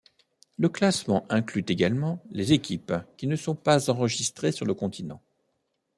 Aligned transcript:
Le 0.57 0.67
classement 0.67 1.27
inclut 1.29 1.63
également 1.67 2.23
les 2.31 2.53
équipes 2.53 2.91
qui 3.17 3.27
ne 3.27 3.35
sont 3.35 3.53
pas 3.53 3.91
enregistrées 3.91 4.51
sur 4.51 4.65
le 4.65 4.73
continent. 4.73 5.21